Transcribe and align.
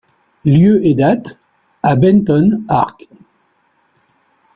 Lieu 0.45 0.83
et 0.83 0.95
date: 0.95 1.37
À 1.83 1.95
Benton, 1.95 2.63
Ark. 2.69 3.07